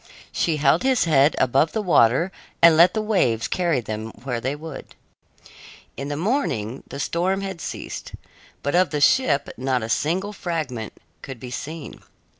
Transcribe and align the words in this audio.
She 0.31 0.57
held 0.57 0.81
his 0.81 1.03
head 1.05 1.35
above 1.37 1.73
the 1.73 1.81
water 1.83 2.31
and 2.59 2.75
let 2.75 2.95
the 2.95 3.03
waves 3.03 3.47
carry 3.47 3.81
them 3.81 4.09
where 4.23 4.41
they 4.41 4.55
would. 4.55 4.95
In 5.95 6.07
the 6.07 6.17
morning 6.17 6.81
the 6.87 6.99
storm 6.99 7.41
had 7.41 7.61
ceased, 7.61 8.13
but 8.63 8.73
of 8.73 8.89
the 8.89 8.99
ship 8.99 9.51
not 9.57 9.83
a 9.83 9.89
single 9.89 10.33
fragment 10.33 10.93
could 11.21 11.39
be 11.39 11.51
seen. 11.51 12.01